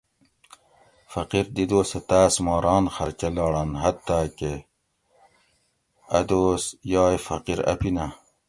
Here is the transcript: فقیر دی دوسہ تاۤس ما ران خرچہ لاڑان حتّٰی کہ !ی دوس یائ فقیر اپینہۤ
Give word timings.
فقیر 1.11 1.45
دی 1.55 1.63
دوسہ 1.69 1.99
تاۤس 2.09 2.35
ما 2.45 2.55
ران 2.65 2.85
خرچہ 2.95 3.29
لاڑان 3.35 3.69
حتّٰی 3.81 4.25
کہ 4.37 4.53
!ی 6.17 6.19
دوس 6.29 6.63
یائ 6.91 7.15
فقیر 7.27 7.59
اپینہۤ 7.71 8.09